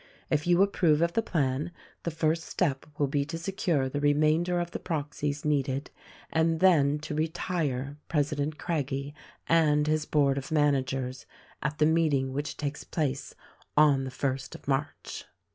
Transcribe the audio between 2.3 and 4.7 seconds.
step will be to secure the remainder